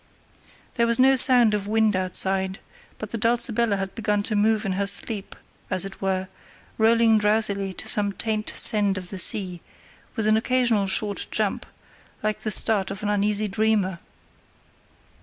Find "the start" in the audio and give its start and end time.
12.41-12.89